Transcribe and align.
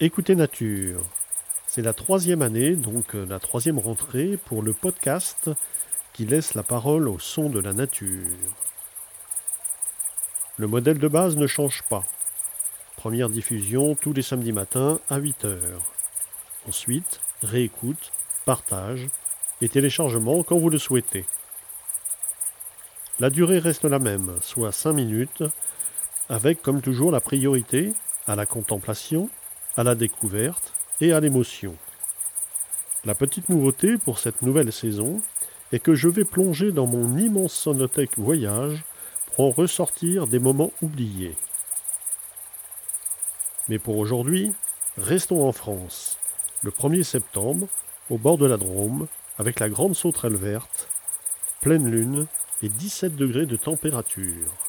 Écoutez 0.00 0.36
Nature. 0.36 1.00
C'est 1.66 1.82
la 1.82 1.92
troisième 1.92 2.40
année, 2.40 2.76
donc 2.76 3.16
euh, 3.16 3.26
la 3.26 3.40
troisième 3.40 3.80
rentrée 3.80 4.38
pour 4.44 4.62
le 4.62 4.72
podcast 4.72 5.50
qui 6.12 6.24
laisse 6.24 6.54
la 6.54 6.62
parole 6.62 7.08
au 7.08 7.18
son 7.18 7.50
de 7.50 7.58
la 7.58 7.72
nature. 7.72 8.30
Le 10.56 10.68
modèle 10.68 10.98
de 10.98 11.08
base 11.08 11.36
ne 11.36 11.48
change 11.48 11.82
pas. 11.90 12.04
Première 12.96 13.28
diffusion 13.28 13.96
tous 13.96 14.12
les 14.12 14.22
samedis 14.22 14.52
matins 14.52 15.00
à 15.10 15.16
8 15.16 15.44
heures. 15.46 15.82
Ensuite, 16.68 17.20
réécoute, 17.42 18.12
partage 18.44 19.08
et 19.60 19.68
téléchargement 19.68 20.44
quand 20.44 20.58
vous 20.58 20.70
le 20.70 20.78
souhaitez. 20.78 21.24
La 23.18 23.30
durée 23.30 23.58
reste 23.58 23.84
la 23.84 23.98
même, 23.98 24.36
soit 24.42 24.70
5 24.70 24.92
minutes, 24.92 25.42
avec 26.28 26.62
comme 26.62 26.82
toujours 26.82 27.10
la 27.10 27.20
priorité 27.20 27.94
à 28.28 28.36
la 28.36 28.46
contemplation, 28.46 29.28
à 29.78 29.84
la 29.84 29.94
découverte 29.94 30.72
et 31.00 31.12
à 31.12 31.20
l'émotion. 31.20 31.76
La 33.04 33.14
petite 33.14 33.48
nouveauté 33.48 33.96
pour 33.96 34.18
cette 34.18 34.42
nouvelle 34.42 34.72
saison 34.72 35.22
est 35.70 35.78
que 35.78 35.94
je 35.94 36.08
vais 36.08 36.24
plonger 36.24 36.72
dans 36.72 36.88
mon 36.88 37.16
immense 37.16 37.52
sonothèque 37.52 38.18
voyage 38.18 38.82
pour 39.26 39.44
en 39.46 39.50
ressortir 39.50 40.26
des 40.26 40.40
moments 40.40 40.72
oubliés. 40.82 41.36
Mais 43.68 43.78
pour 43.78 43.98
aujourd'hui, 43.98 44.52
restons 44.96 45.46
en 45.46 45.52
France, 45.52 46.18
le 46.64 46.72
1er 46.72 47.04
septembre, 47.04 47.68
au 48.10 48.18
bord 48.18 48.36
de 48.36 48.46
la 48.46 48.56
Drôme, 48.56 49.06
avec 49.38 49.60
la 49.60 49.68
grande 49.68 49.94
sauterelle 49.94 50.34
verte, 50.34 50.88
pleine 51.60 51.88
lune 51.88 52.26
et 52.62 52.68
17 52.68 53.14
degrés 53.14 53.46
de 53.46 53.54
température. 53.54 54.67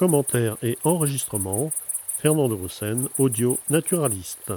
Commentaires 0.00 0.56
et 0.62 0.78
enregistrements, 0.82 1.70
Fernand 2.20 2.48
de 2.48 2.54
Roussen, 2.54 3.10
audio 3.18 3.58
naturaliste. 3.68 4.50